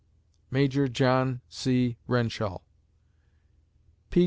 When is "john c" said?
0.87-1.95